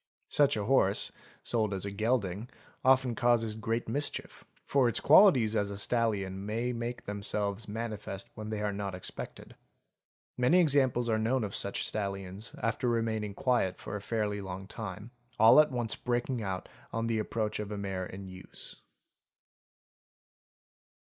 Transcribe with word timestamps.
Such 0.29 0.57
a 0.57 0.65
horse, 0.65 1.11
sold 1.43 1.75
as 1.75 1.85
a 1.85 1.91
gelding, 1.91 2.49
often 2.83 3.13
causes 3.13 3.53
great 3.53 3.87
mischief, 3.87 4.43
for 4.65 4.87
its 4.89 4.99
qualities 4.99 5.55
as 5.55 5.69
a 5.69 5.77
stallion 5.77 6.43
may 6.43 6.73
make 6.73 7.05
them 7.05 7.21
selves 7.21 7.67
manifest 7.67 8.31
when 8.33 8.49
they 8.49 8.63
are 8.63 8.73
not 8.73 8.95
expected. 8.95 9.53
Many 10.39 10.59
examples 10.59 11.07
are 11.07 11.19
known 11.19 11.43
of 11.43 11.55
such 11.55 11.85
stallions, 11.87 12.51
after 12.63 12.89
remaining 12.89 13.35
quiet 13.35 13.77
for 13.77 13.95
a 13.95 14.01
fairly 14.01 14.41
long 14.41 14.65
time, 14.67 15.11
all 15.37 15.59
at 15.59 15.69
once 15.69 15.93
breaking 15.95 16.41
out 16.41 16.67
on 16.91 17.05
the 17.05 17.19
approach 17.19 17.59
of 17.59 17.71
a 17.71 17.77
mare 17.77 18.07
in 18.07 18.27
use. 18.27 18.77